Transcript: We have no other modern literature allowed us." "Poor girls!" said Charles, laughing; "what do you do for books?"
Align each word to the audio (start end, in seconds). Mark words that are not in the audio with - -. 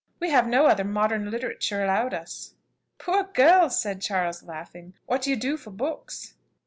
We 0.19 0.31
have 0.31 0.47
no 0.47 0.65
other 0.65 0.83
modern 0.83 1.29
literature 1.29 1.83
allowed 1.83 2.11
us." 2.15 2.55
"Poor 2.97 3.23
girls!" 3.23 3.79
said 3.79 4.01
Charles, 4.01 4.41
laughing; 4.41 4.95
"what 5.05 5.21
do 5.21 5.29
you 5.29 5.35
do 5.35 5.57
for 5.57 5.69
books?" 5.69 6.33